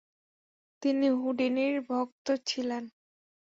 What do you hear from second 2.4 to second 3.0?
ছিলেন।